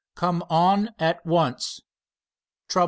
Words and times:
Come 0.15 0.43
on 0.49 0.95
at 0.97 1.23
once. 1.27 1.79
Trouble." 2.67 2.79